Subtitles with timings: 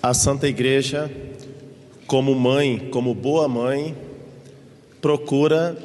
[0.00, 1.10] A Santa Igreja,
[2.06, 3.96] como mãe, como boa mãe,
[5.00, 5.76] procura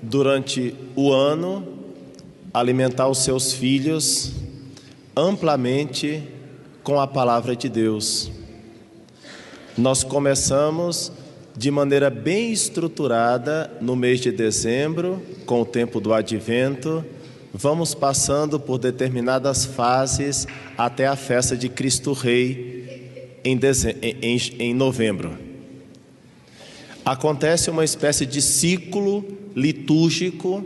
[0.00, 1.66] durante o ano
[2.54, 4.34] alimentar os seus filhos
[5.16, 6.22] amplamente
[6.84, 8.30] com a palavra de Deus.
[9.76, 11.10] Nós começamos
[11.56, 17.04] de maneira bem estruturada no mês de dezembro, com o tempo do advento,
[17.52, 20.46] vamos passando por determinadas fases
[20.78, 22.75] até a festa de Cristo Rei
[23.46, 23.58] em,
[24.22, 25.38] em, em novembro.
[27.04, 30.64] Acontece uma espécie de ciclo litúrgico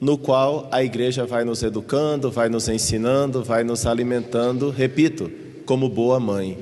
[0.00, 5.30] no qual a igreja vai nos educando, vai nos ensinando, vai nos alimentando, repito,
[5.64, 6.58] como boa mãe.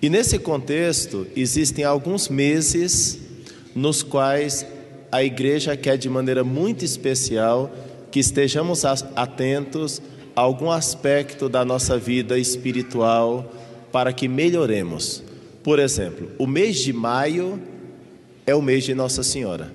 [0.00, 3.18] E nesse contexto, existem alguns meses
[3.74, 4.66] nos quais
[5.10, 7.70] a igreja quer de maneira muito especial
[8.10, 10.02] que estejamos atentos
[10.36, 13.50] a algum aspecto da nossa vida espiritual
[13.94, 15.22] para que melhoremos.
[15.62, 17.62] Por exemplo, o mês de maio
[18.44, 19.72] é o mês de Nossa Senhora.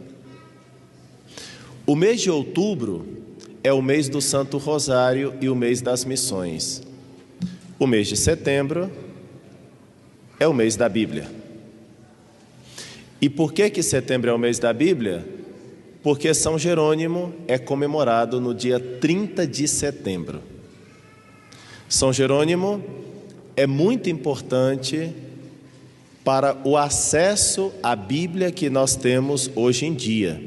[1.87, 3.07] O mês de outubro
[3.63, 6.83] é o mês do Santo Rosário e o mês das missões.
[7.79, 8.91] O mês de setembro
[10.37, 11.31] é o mês da Bíblia.
[13.21, 15.25] E por que que setembro é o mês da Bíblia?
[16.03, 20.41] Porque São Jerônimo é comemorado no dia 30 de setembro.
[21.87, 23.08] São Jerônimo
[23.55, 25.13] é muito importante
[26.23, 30.41] para o acesso à Bíblia que nós temos hoje em dia.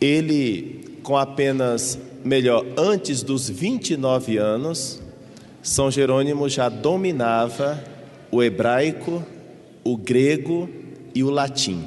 [0.00, 5.00] Ele, com apenas, melhor, antes dos 29 anos,
[5.62, 7.82] são Jerônimo já dominava
[8.30, 9.24] o hebraico,
[9.82, 10.68] o grego
[11.14, 11.84] e o latim.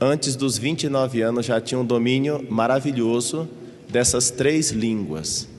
[0.00, 3.48] Antes dos 29 anos já tinha um domínio maravilhoso
[3.88, 5.51] dessas três línguas.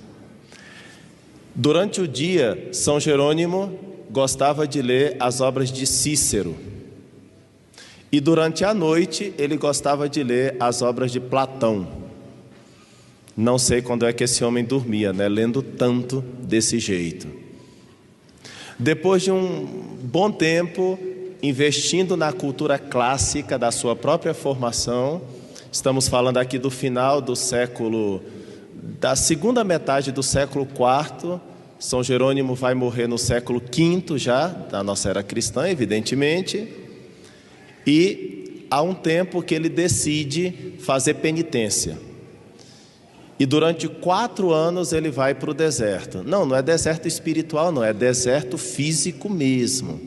[1.56, 3.78] Durante o dia, São Jerônimo
[4.10, 6.56] gostava de ler as obras de Cícero.
[8.12, 11.88] E durante a noite, ele gostava de ler as obras de Platão.
[13.36, 15.28] Não sei quando é que esse homem dormia, né?
[15.28, 17.28] Lendo tanto desse jeito.
[18.78, 19.66] Depois de um
[20.04, 20.98] bom tempo
[21.42, 25.22] investindo na cultura clássica da sua própria formação,
[25.72, 28.22] estamos falando aqui do final do século,
[29.00, 31.40] da segunda metade do século IV.
[31.80, 36.68] São Jerônimo vai morrer no século V já, da nossa era cristã, evidentemente.
[37.88, 41.98] E há um tempo que ele decide fazer penitência.
[43.40, 46.24] E durante quatro anos ele vai para o deserto.
[46.24, 50.00] Não, não é deserto espiritual, não, é deserto físico mesmo.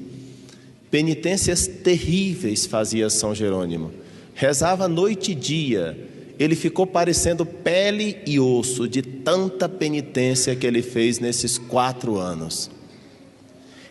[0.90, 3.92] Penitências terríveis fazia São Jerônimo.
[4.34, 6.15] Rezava noite e dia.
[6.38, 12.70] Ele ficou parecendo pele e osso de tanta penitência que ele fez nesses quatro anos.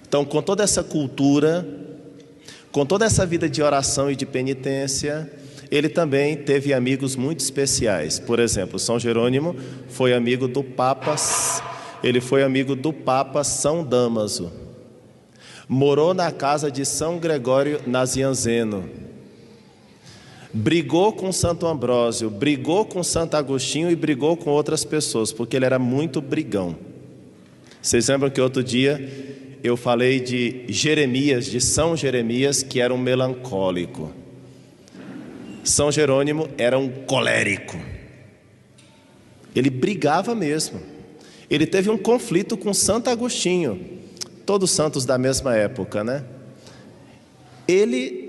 [0.07, 1.67] Então, com toda essa cultura,
[2.71, 5.31] com toda essa vida de oração e de penitência,
[5.71, 8.19] ele também teve amigos muito especiais.
[8.19, 9.55] Por exemplo, São Jerônimo
[9.89, 11.15] foi amigo do Papa,
[12.03, 14.51] ele foi amigo do Papa São Damaso.
[15.67, 19.04] Morou na casa de São Gregório Nazianzeno.
[20.57, 25.65] Brigou com Santo Ambrósio, brigou com Santo Agostinho e brigou com outras pessoas, porque ele
[25.65, 26.77] era muito brigão.
[27.81, 32.97] Vocês lembram que outro dia eu falei de Jeremias, de São Jeremias, que era um
[32.97, 34.13] melancólico.
[35.61, 37.77] São Jerônimo era um colérico.
[39.53, 40.79] Ele brigava mesmo.
[41.49, 43.99] Ele teve um conflito com Santo Agostinho,
[44.45, 46.23] todos santos da mesma época, né?
[47.67, 48.24] Ele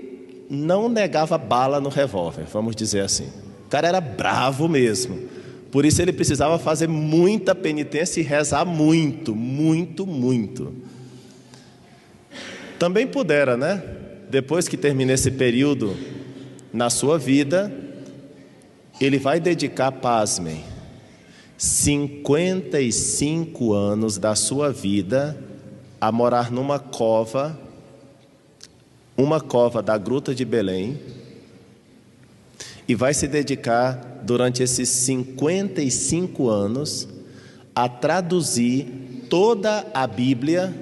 [0.49, 3.27] não negava bala no revólver, vamos dizer assim.
[3.65, 5.27] O cara era bravo mesmo.
[5.71, 10.73] Por isso ele precisava fazer muita penitência e rezar muito, muito, muito.
[12.79, 13.83] Também pudera, né?
[14.29, 15.95] Depois que termina esse período
[16.71, 17.73] na sua vida,
[18.99, 20.63] ele vai dedicar, pasmem,
[21.57, 25.37] 55 anos da sua vida
[25.99, 27.59] a morar numa cova,
[29.17, 30.99] uma cova da Gruta de Belém,
[32.87, 37.07] e vai se dedicar durante esses 55 anos
[37.75, 38.87] a traduzir
[39.29, 40.73] toda a Bíblia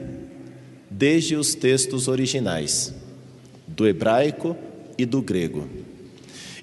[0.90, 2.94] desde os textos originais,
[3.68, 4.56] do hebraico
[4.98, 5.68] e do grego.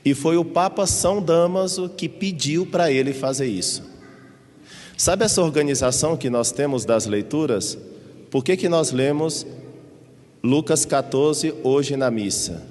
[0.05, 3.83] E foi o Papa São Damaso que pediu para ele fazer isso.
[4.97, 7.77] Sabe essa organização que nós temos das leituras?
[8.31, 9.47] Por que, que nós lemos
[10.43, 12.63] Lucas 14 hoje na missa?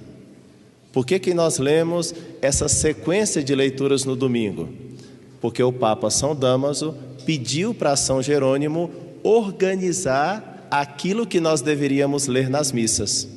[0.91, 4.67] Por que, que nós lemos essa sequência de leituras no domingo?
[5.39, 6.93] Porque o Papa São Damaso
[7.25, 8.91] pediu para São Jerônimo
[9.23, 13.27] organizar aquilo que nós deveríamos ler nas missas.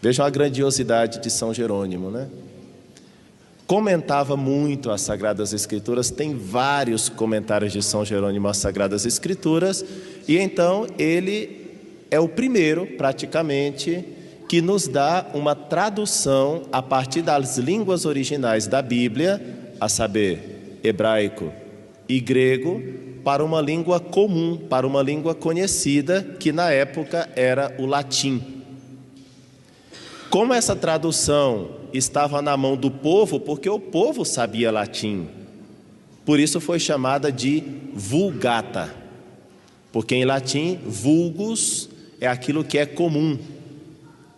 [0.00, 2.28] Vejam a grandiosidade de São Jerônimo, né?
[3.68, 9.84] Comentava muito as Sagradas Escrituras, tem vários comentários de São Jerônimo às Sagradas Escrituras,
[10.26, 11.61] e então ele
[12.12, 14.04] é o primeiro, praticamente,
[14.46, 19.40] que nos dá uma tradução a partir das línguas originais da Bíblia,
[19.80, 21.50] a saber, hebraico
[22.06, 22.82] e grego,
[23.24, 28.42] para uma língua comum, para uma língua conhecida, que na época era o latim.
[30.28, 35.28] Como essa tradução estava na mão do povo, porque o povo sabia latim,
[36.26, 37.62] por isso foi chamada de
[37.94, 38.94] vulgata,
[39.90, 41.88] porque em latim, vulgus
[42.22, 43.36] é aquilo que é comum,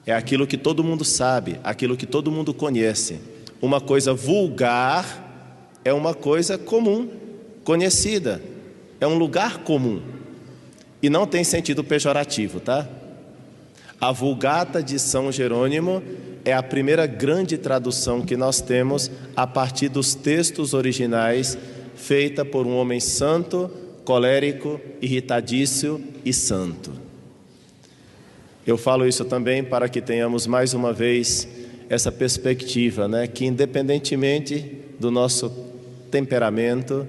[0.07, 3.21] é aquilo que todo mundo sabe, aquilo que todo mundo conhece.
[3.61, 7.11] Uma coisa vulgar é uma coisa comum,
[7.63, 8.41] conhecida,
[8.99, 10.01] é um lugar comum.
[11.03, 12.89] E não tem sentido pejorativo, tá?
[14.01, 16.03] A Vulgata de São Jerônimo
[16.43, 21.59] é a primeira grande tradução que nós temos a partir dos textos originais,
[21.95, 23.71] feita por um homem santo,
[24.07, 27.04] colérico, irritadício e santo.
[28.67, 31.47] Eu falo isso também para que tenhamos mais uma vez
[31.89, 35.51] essa perspectiva, né, que independentemente do nosso
[36.11, 37.07] temperamento,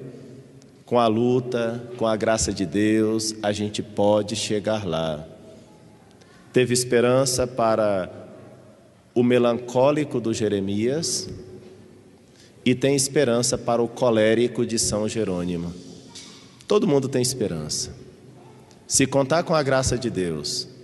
[0.85, 5.25] com a luta, com a graça de Deus, a gente pode chegar lá.
[6.51, 8.09] Teve esperança para
[9.13, 11.29] o melancólico do Jeremias
[12.65, 15.73] e tem esperança para o colérico de São Jerônimo.
[16.67, 17.95] Todo mundo tem esperança.
[18.87, 20.74] Se contar com a graça de Deus,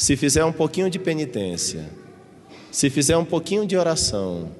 [0.00, 1.90] se fizer um pouquinho de penitência,
[2.72, 4.50] se fizer um pouquinho de oração,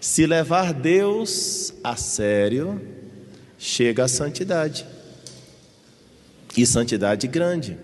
[0.00, 2.82] se levar Deus a sério,
[3.56, 4.84] chega à santidade.
[6.56, 7.78] E santidade grande.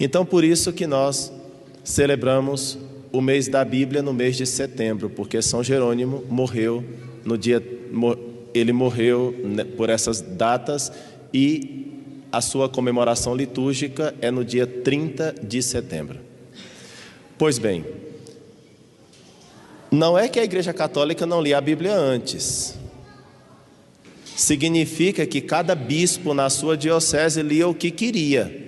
[0.00, 1.32] Então, por isso que nós
[1.84, 2.76] celebramos
[3.12, 6.84] o mês da Bíblia no mês de setembro, porque São Jerônimo morreu
[7.24, 7.62] no dia
[8.52, 10.90] ele morreu né, por essas datas
[11.32, 11.97] e
[12.30, 16.18] a sua comemoração litúrgica é no dia 30 de setembro.
[17.38, 17.84] Pois bem,
[19.90, 22.76] não é que a Igreja Católica não lia a Bíblia antes.
[24.36, 28.66] Significa que cada bispo na sua diocese lia o que queria.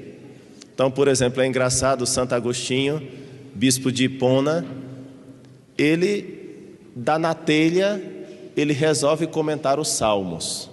[0.75, 3.07] Então, por exemplo, é engraçado, Santo Agostinho,
[3.55, 4.67] bispo de Hipona,
[5.77, 8.03] ele dá na telha,
[8.57, 10.70] ele resolve comentar os salmos.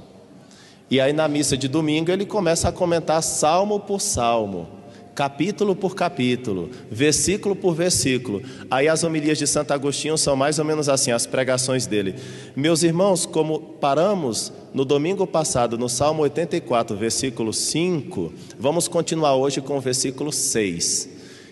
[0.90, 4.70] E aí na missa de domingo ele começa a comentar salmo por salmo,
[5.14, 8.42] capítulo por capítulo, versículo por versículo.
[8.72, 12.16] Aí as homilias de Santo Agostinho são mais ou menos assim, as pregações dele.
[12.56, 19.60] Meus irmãos, como paramos no domingo passado no Salmo 84, versículo 5, vamos continuar hoje
[19.60, 21.10] com o versículo 6.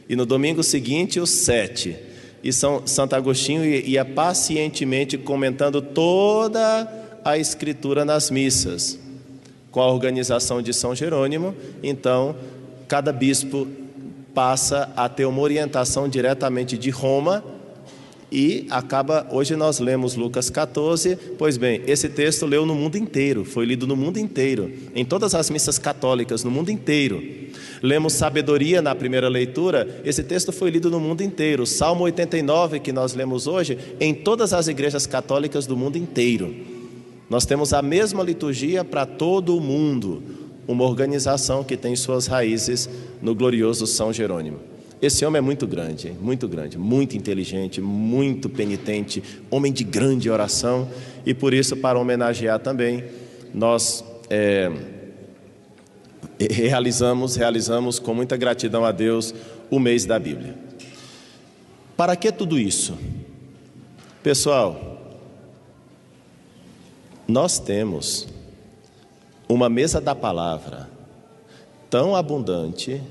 [0.07, 1.93] E no domingo seguinte, o 7.
[2.41, 9.03] E São, Santo Agostinho ia pacientemente comentando toda a escritura nas missas
[9.75, 12.33] com a organização de São Jerônimo, então
[12.87, 13.67] cada bispo
[14.33, 17.43] passa a ter uma orientação diretamente de Roma
[18.31, 23.43] e acaba, hoje nós lemos Lucas 14, pois bem, esse texto leu no mundo inteiro,
[23.43, 27.21] foi lido no mundo inteiro, em todas as missas católicas, no mundo inteiro.
[27.83, 31.65] Lemos sabedoria na primeira leitura, esse texto foi lido no mundo inteiro.
[31.65, 36.74] Salmo 89, que nós lemos hoje, em todas as igrejas católicas do mundo inteiro.
[37.29, 40.21] Nós temos a mesma liturgia para todo o mundo,
[40.67, 42.89] uma organização que tem suas raízes
[43.21, 44.59] no glorioso São Jerônimo.
[45.01, 50.87] Esse homem é muito grande, muito grande, muito inteligente, muito penitente, homem de grande oração,
[51.25, 53.03] e por isso, para homenagear também,
[53.53, 54.71] nós é,
[56.39, 59.33] realizamos, realizamos com muita gratidão a Deus
[59.69, 60.55] o mês da Bíblia.
[61.97, 62.97] Para que tudo isso?
[64.21, 64.94] Pessoal,
[67.27, 68.27] nós temos
[69.49, 70.89] uma mesa da palavra
[71.89, 73.01] tão abundante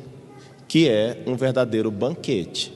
[0.68, 2.73] que é um verdadeiro banquete.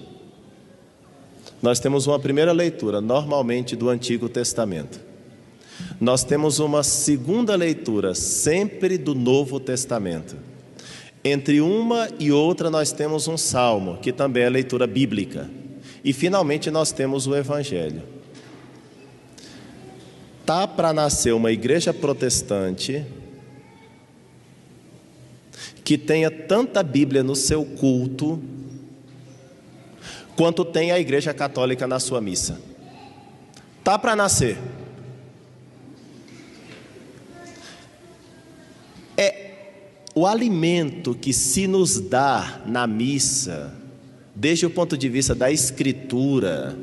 [1.62, 5.00] Nós temos uma primeira leitura, normalmente do Antigo Testamento.
[6.00, 10.36] Nós temos uma segunda leitura, sempre do Novo Testamento.
[11.24, 15.48] Entre uma e outra, nós temos um salmo, que também é leitura bíblica.
[16.04, 18.17] E finalmente, nós temos o Evangelho
[20.48, 23.04] tá para nascer uma igreja protestante
[25.84, 28.42] que tenha tanta Bíblia no seu culto
[30.34, 32.58] quanto tem a igreja católica na sua missa.
[33.84, 34.56] Tá para nascer.
[39.18, 39.50] É
[40.14, 43.74] o alimento que se nos dá na missa,
[44.34, 46.74] desde o ponto de vista da escritura,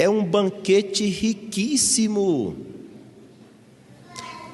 [0.00, 2.56] é um banquete riquíssimo.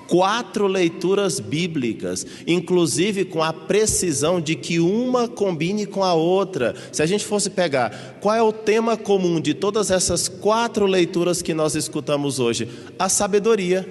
[0.08, 6.74] Quatro leituras bíblicas, inclusive com a precisão de que uma combine com a outra.
[6.90, 11.40] Se a gente fosse pegar qual é o tema comum de todas essas quatro leituras
[11.42, 12.68] que nós escutamos hoje?
[12.98, 13.88] A sabedoria.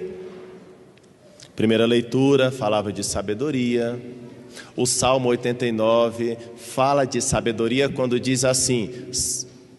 [1.54, 3.98] Primeira leitura falava de sabedoria.
[4.76, 8.90] O Salmo 89 fala de sabedoria quando diz assim: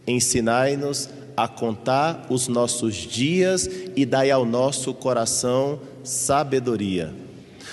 [0.08, 7.14] Ensinai-nos a contar os nossos dias e dai ao nosso coração sabedoria.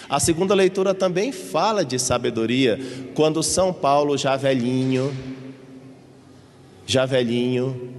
[0.06, 2.78] A segunda leitura também fala de sabedoria,
[3.14, 5.10] quando São Paulo, já velhinho,
[6.86, 7.90] já velhinho,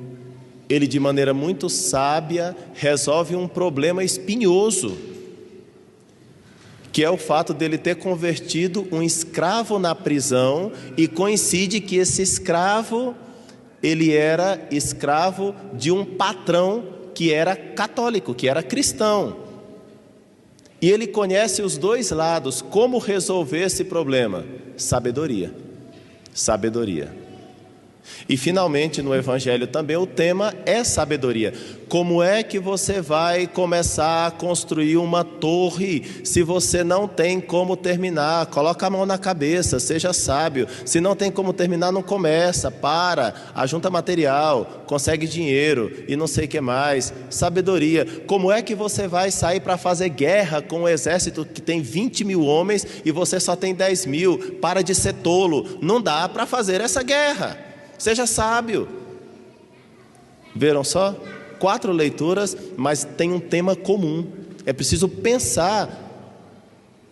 [0.69, 4.95] ele de maneira muito sábia resolve um problema espinhoso,
[6.91, 12.22] que é o fato dele ter convertido um escravo na prisão e coincide que esse
[12.22, 13.15] escravo
[13.86, 19.38] ele era escravo de um patrão que era católico, que era cristão.
[20.82, 24.44] E ele conhece os dois lados, como resolver esse problema?
[24.75, 25.54] Sabedoria.
[26.34, 27.25] Sabedoria.
[28.27, 31.53] E finalmente no Evangelho também o tema é sabedoria.
[31.88, 37.77] Como é que você vai começar a construir uma torre se você não tem como
[37.77, 38.47] terminar?
[38.47, 40.67] Coloca a mão na cabeça, seja sábio.
[40.83, 46.45] Se não tem como terminar, não começa, para, ajunta material, consegue dinheiro e não sei
[46.45, 47.13] o que mais.
[47.29, 48.05] Sabedoria.
[48.25, 52.24] Como é que você vai sair para fazer guerra com um exército que tem 20
[52.24, 54.57] mil homens e você só tem 10 mil?
[54.59, 55.77] Para de ser tolo.
[55.81, 57.75] Não dá para fazer essa guerra.
[57.97, 58.87] Seja sábio.
[60.55, 61.15] Viram só?
[61.59, 64.27] Quatro leituras, mas tem um tema comum.
[64.65, 66.05] É preciso pensar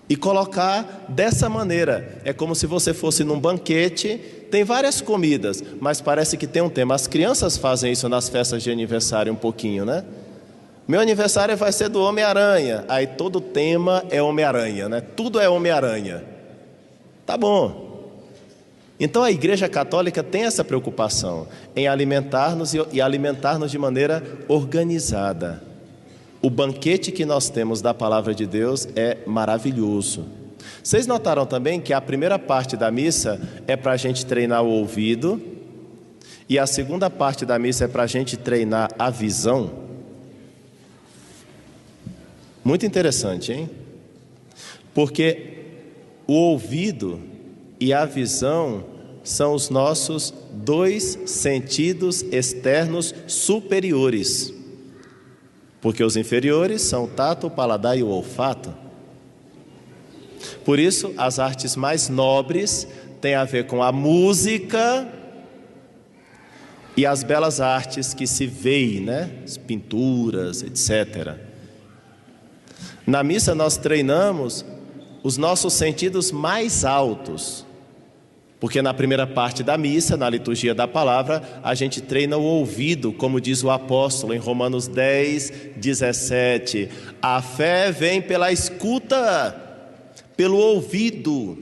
[0.10, 2.22] e colocar dessa maneira.
[2.24, 4.18] É como se você fosse num banquete,
[4.52, 6.94] tem várias comidas, mas parece que tem um tema.
[6.94, 10.04] As crianças fazem isso nas festas de aniversário um pouquinho, né?
[10.88, 12.84] Meu aniversário vai ser do Homem-Aranha.
[12.90, 15.02] Aí todo tema é Homem-Aranha, né?
[15.02, 16.24] Tudo é Homem-Aranha.
[17.26, 17.83] Tá bom.
[19.04, 21.46] Então a Igreja Católica tem essa preocupação
[21.76, 25.62] em alimentar-nos e alimentar-nos de maneira organizada.
[26.42, 30.26] O banquete que nós temos da palavra de Deus é maravilhoso.
[30.82, 34.70] Vocês notaram também que a primeira parte da missa é para a gente treinar o
[34.70, 35.42] ouvido,
[36.48, 39.70] e a segunda parte da missa é para a gente treinar a visão?
[42.64, 43.70] Muito interessante, hein?
[44.94, 45.58] Porque
[46.26, 47.20] o ouvido
[47.82, 48.93] e a visão
[49.24, 54.54] são os nossos dois sentidos externos superiores.
[55.82, 58.74] Porque os inferiores são o tato, o paladar e o olfato.
[60.66, 62.88] Por isso, as artes mais nobres
[63.22, 65.08] têm a ver com a música
[66.96, 69.32] e as belas artes que se veem, né?
[69.44, 71.38] As pinturas, etc.
[73.06, 74.66] Na missa nós treinamos
[75.24, 77.66] os nossos sentidos mais altos
[78.64, 83.12] porque na primeira parte da missa, na liturgia da palavra, a gente treina o ouvido,
[83.12, 86.90] como diz o apóstolo em Romanos 10, 17.
[87.22, 89.54] A fé vem pela escuta,
[90.38, 91.58] pelo ouvido.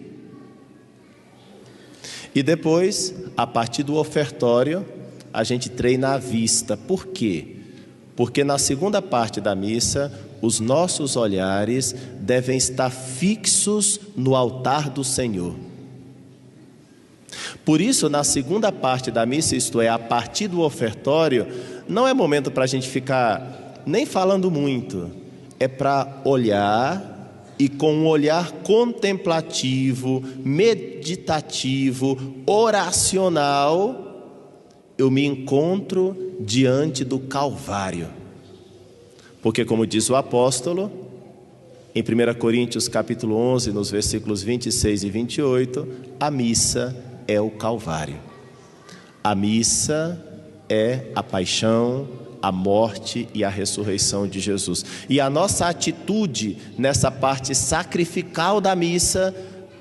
[2.35, 4.85] E depois, a partir do ofertório,
[5.33, 6.77] a gente treina a vista.
[6.77, 7.55] Por quê?
[8.15, 15.03] Porque na segunda parte da missa, os nossos olhares devem estar fixos no altar do
[15.03, 15.70] Senhor.
[17.63, 21.47] Por isso, na segunda parte da missa, isto é, a partir do ofertório,
[21.87, 25.09] não é momento para a gente ficar nem falando muito,
[25.59, 27.11] é para olhar
[27.57, 34.07] e com um olhar contemplativo, meditativo, oracional,
[34.97, 38.09] eu me encontro diante do Calvário.
[39.41, 40.91] Porque, como diz o apóstolo,
[41.93, 45.87] em 1 Coríntios capítulo 11, nos versículos 26 e 28,
[46.19, 46.95] a missa
[47.31, 48.19] é o Calvário.
[49.23, 50.23] A missa
[50.67, 52.07] é a paixão,
[52.41, 54.83] a morte e a ressurreição de Jesus.
[55.07, 59.35] E a nossa atitude nessa parte sacrificial da missa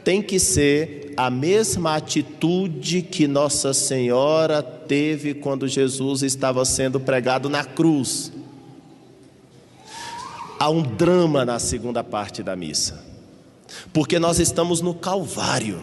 [0.05, 7.49] tem que ser a mesma atitude que Nossa Senhora teve quando Jesus estava sendo pregado
[7.49, 8.33] na cruz.
[10.59, 13.03] Há um drama na segunda parte da missa,
[13.93, 15.83] porque nós estamos no Calvário.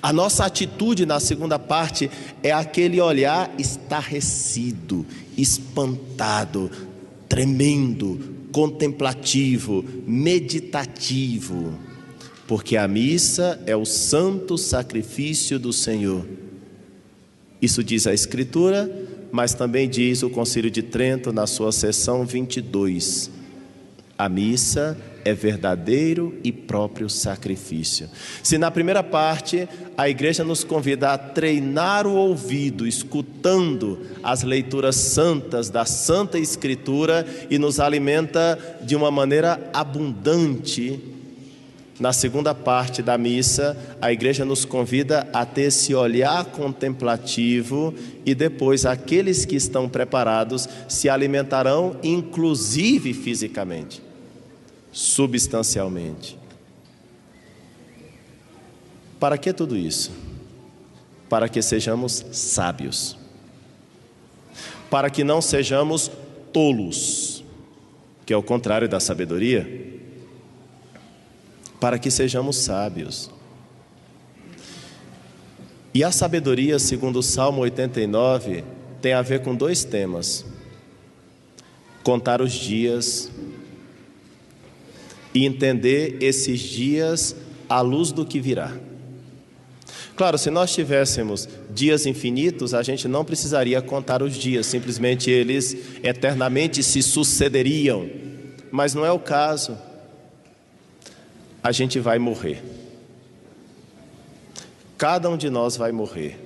[0.00, 2.10] A nossa atitude na segunda parte
[2.42, 5.04] é aquele olhar estarrecido,
[5.36, 6.70] espantado,
[7.28, 8.20] tremendo,
[8.52, 11.78] contemplativo, meditativo,
[12.46, 16.24] porque a missa é o santo sacrifício do Senhor.
[17.60, 18.90] Isso diz a Escritura,
[19.30, 23.30] mas também diz o Concílio de Trento na sua sessão 22.
[24.18, 24.98] A missa
[25.32, 28.08] verdadeiro e próprio sacrifício.
[28.42, 34.96] Se na primeira parte a igreja nos convida a treinar o ouvido, escutando as leituras
[34.96, 40.98] santas da Santa Escritura e nos alimenta de uma maneira abundante,
[42.00, 47.94] na segunda parte da missa, a igreja nos convida a ter esse olhar contemplativo
[48.26, 54.11] e depois aqueles que estão preparados se alimentarão, inclusive fisicamente
[54.92, 56.38] substancialmente.
[59.18, 60.12] Para que tudo isso?
[61.28, 63.16] Para que sejamos sábios.
[64.90, 66.10] Para que não sejamos
[66.52, 67.42] tolos,
[68.26, 69.66] que é o contrário da sabedoria.
[71.80, 73.30] Para que sejamos sábios.
[75.94, 78.64] E a sabedoria, segundo o Salmo 89,
[79.00, 80.44] tem a ver com dois temas:
[82.02, 83.30] contar os dias
[85.34, 87.34] e entender esses dias
[87.68, 88.72] à luz do que virá.
[90.14, 95.76] Claro, se nós tivéssemos dias infinitos, a gente não precisaria contar os dias, simplesmente eles
[96.02, 98.08] eternamente se sucederiam.
[98.70, 99.76] Mas não é o caso.
[101.62, 102.62] A gente vai morrer.
[104.98, 106.38] Cada um de nós vai morrer.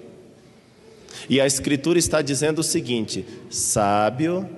[1.28, 4.48] E a Escritura está dizendo o seguinte: sábio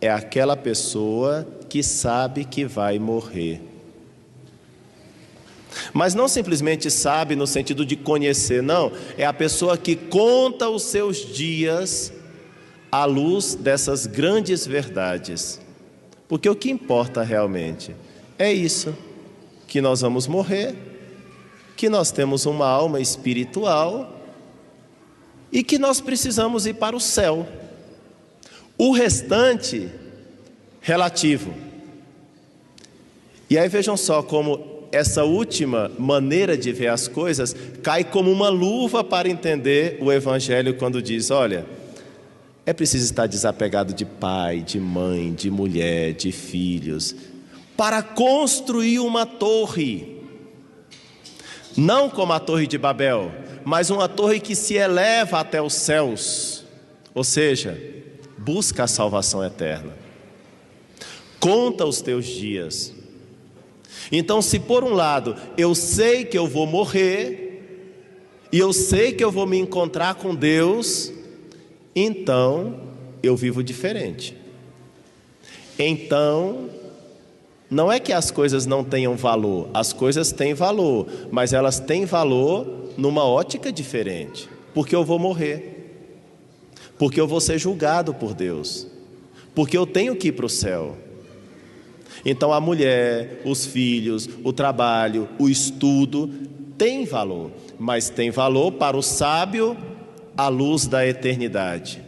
[0.00, 3.60] é aquela pessoa que sabe que vai morrer.
[5.92, 8.92] Mas não simplesmente sabe no sentido de conhecer, não.
[9.16, 12.12] É a pessoa que conta os seus dias
[12.90, 15.60] à luz dessas grandes verdades.
[16.28, 17.94] Porque o que importa realmente
[18.38, 18.96] é isso:
[19.66, 20.74] que nós vamos morrer,
[21.76, 24.12] que nós temos uma alma espiritual
[25.52, 27.46] e que nós precisamos ir para o céu.
[28.78, 29.88] O restante,
[30.80, 31.65] relativo.
[33.48, 38.48] E aí vejam só como essa última maneira de ver as coisas cai como uma
[38.48, 41.66] luva para entender o Evangelho quando diz: olha,
[42.64, 47.14] é preciso estar desapegado de pai, de mãe, de mulher, de filhos,
[47.76, 50.16] para construir uma torre.
[51.76, 53.30] Não como a Torre de Babel,
[53.62, 56.64] mas uma torre que se eleva até os céus.
[57.14, 57.78] Ou seja,
[58.38, 59.92] busca a salvação eterna.
[61.38, 62.95] Conta os teus dias.
[64.10, 67.44] Então, se por um lado eu sei que eu vou morrer,
[68.52, 71.12] e eu sei que eu vou me encontrar com Deus,
[71.94, 72.80] então
[73.22, 74.36] eu vivo diferente.
[75.78, 76.70] Então,
[77.68, 82.04] não é que as coisas não tenham valor, as coisas têm valor, mas elas têm
[82.04, 85.76] valor numa ótica diferente, porque eu vou morrer
[86.98, 88.86] porque eu vou ser julgado por Deus,
[89.54, 90.96] porque eu tenho que ir para o céu.
[92.28, 96.28] Então a mulher, os filhos, o trabalho, o estudo
[96.76, 99.76] tem valor, mas tem valor para o sábio
[100.36, 102.02] à luz da eternidade.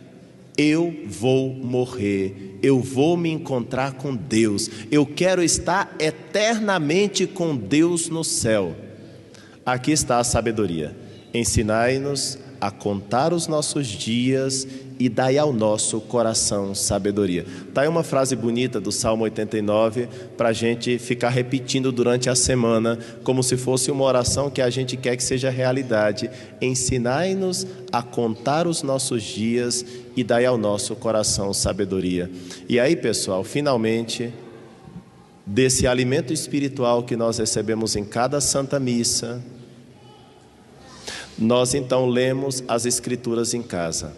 [0.56, 8.08] Eu vou morrer, eu vou me encontrar com Deus, eu quero estar eternamente com Deus
[8.08, 8.74] no céu.
[9.64, 10.96] Aqui está a sabedoria.
[11.32, 14.66] Ensinai-nos a contar os nossos dias
[14.98, 17.46] e dai ao nosso coração sabedoria.
[17.68, 22.34] Está aí uma frase bonita do Salmo 89 para a gente ficar repetindo durante a
[22.34, 26.30] semana, como se fosse uma oração que a gente quer que seja realidade.
[26.60, 29.84] Ensinai-nos a contar os nossos dias
[30.16, 32.30] e dai ao nosso coração sabedoria.
[32.68, 34.32] E aí, pessoal, finalmente,
[35.46, 39.42] desse alimento espiritual que nós recebemos em cada Santa Missa,
[41.38, 44.12] nós então lemos as Escrituras em casa.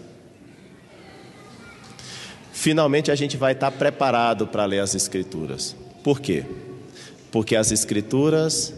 [2.53, 5.77] Finalmente a gente vai estar preparado para ler as Escrituras.
[6.03, 6.45] Por quê?
[7.31, 8.73] Porque as Escrituras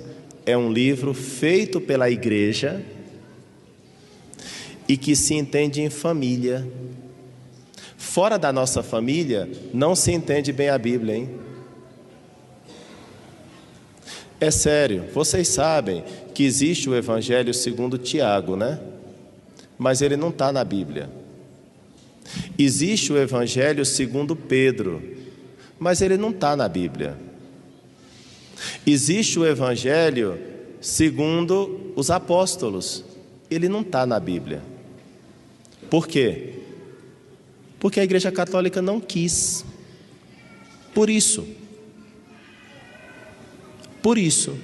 [0.45, 2.85] é um livro feito pela igreja
[4.89, 6.67] e que se entende em família.
[7.97, 11.31] Fora da nossa família, não se entende bem a Bíblia, hein?
[14.43, 16.03] É sério, vocês sabem
[16.35, 18.81] que existe o Evangelho segundo Tiago, né?
[19.79, 21.09] Mas ele não está na Bíblia.
[22.59, 25.01] Existe o Evangelho segundo Pedro,
[25.79, 27.17] mas ele não está na Bíblia.
[28.85, 30.37] Existe o Evangelho
[30.81, 33.05] segundo os apóstolos,
[33.49, 34.61] ele não está na Bíblia.
[35.89, 36.55] Por quê?
[37.79, 39.65] Porque a Igreja Católica não quis.
[40.93, 41.62] Por isso.
[44.03, 44.59] Por isso,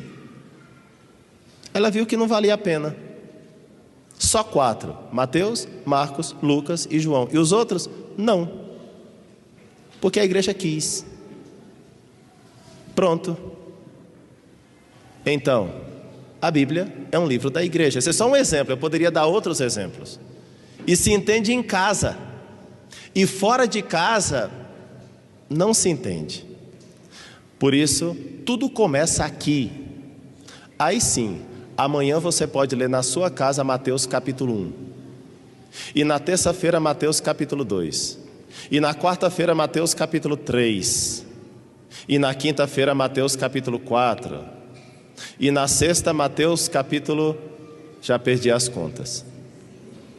[1.72, 2.96] ela viu que não valia a pena.
[4.18, 7.28] Só quatro: Mateus, Marcos, Lucas e João.
[7.30, 8.66] E os outros, não.
[10.00, 11.06] Porque a igreja quis.
[12.94, 13.36] Pronto.
[15.24, 15.72] Então,
[16.40, 17.98] a Bíblia é um livro da igreja.
[17.98, 20.18] Esse é só um exemplo, eu poderia dar outros exemplos.
[20.86, 22.16] E se entende em casa.
[23.14, 24.50] E fora de casa,
[25.50, 26.47] não se entende.
[27.58, 28.16] Por isso,
[28.46, 29.70] tudo começa aqui.
[30.78, 31.40] Aí sim,
[31.76, 34.72] amanhã você pode ler na sua casa Mateus capítulo 1.
[35.94, 38.18] E na terça-feira, Mateus capítulo 2.
[38.70, 41.26] E na quarta-feira, Mateus capítulo 3.
[42.08, 44.44] E na quinta-feira, Mateus capítulo 4.
[45.38, 47.36] E na sexta, Mateus capítulo.
[48.00, 49.24] Já perdi as contas.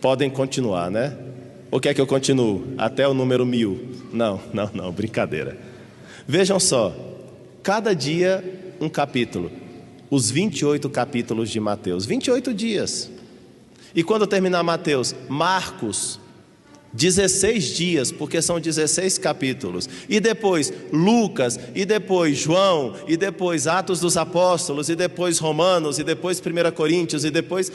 [0.02, 1.18] Podem continuar, né?
[1.72, 2.76] Ou quer que eu continue?
[2.78, 3.96] Até o número mil?
[4.12, 5.58] Não, não, não, brincadeira.
[6.28, 6.94] Vejam só,
[7.64, 8.44] cada dia
[8.80, 9.52] um capítulo.
[10.10, 13.10] Os 28 capítulos de Mateus, 28 dias.
[13.94, 16.20] E quando terminar Mateus, Marcos,
[16.94, 19.88] 16 dias, porque são 16 capítulos.
[20.08, 26.04] E depois Lucas, e depois João, e depois Atos dos Apóstolos, e depois Romanos, e
[26.04, 27.72] depois 1 Coríntios, e depois.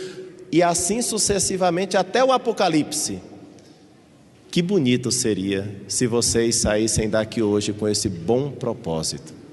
[0.51, 3.21] E assim sucessivamente até o Apocalipse.
[4.51, 9.44] Que bonito seria se vocês saíssem daqui hoje com esse bom propósito.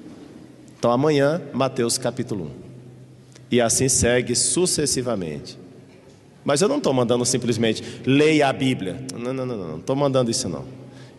[0.82, 2.50] Então, amanhã, Mateus capítulo 1.
[3.52, 5.56] E assim segue sucessivamente.
[6.44, 9.06] Mas eu não estou mandando simplesmente leia a Bíblia.
[9.14, 10.66] Não, não, não, não estou mandando isso não.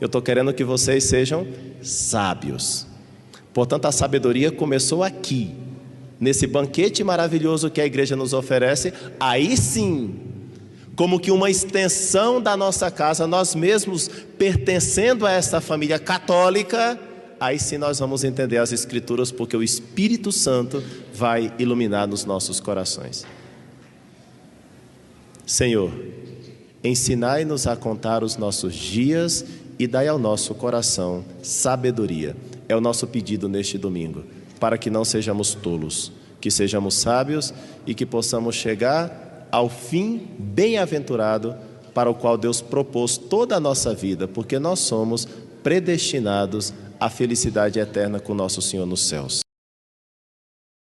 [0.00, 1.46] Eu estou querendo que vocês sejam
[1.80, 2.88] sábios.
[3.54, 5.54] Portanto, a sabedoria começou aqui,
[6.18, 8.92] nesse banquete maravilhoso que a igreja nos oferece.
[9.20, 10.16] Aí sim,
[10.96, 16.98] como que uma extensão da nossa casa, nós mesmos pertencendo a esta família católica,
[17.42, 20.80] aí sim nós vamos entender as Escrituras, porque o Espírito Santo
[21.12, 23.26] vai iluminar nos nossos corações.
[25.44, 25.92] Senhor,
[26.84, 29.44] ensinai-nos a contar os nossos dias
[29.76, 32.36] e dai ao nosso coração sabedoria.
[32.68, 34.22] É o nosso pedido neste domingo,
[34.60, 37.52] para que não sejamos tolos, que sejamos sábios
[37.84, 41.56] e que possamos chegar ao fim bem-aventurado
[41.92, 45.26] para o qual Deus propôs toda a nossa vida, porque nós somos
[45.62, 46.72] predestinados
[47.04, 49.41] à felicidade eterna com nosso Senhor nos céus.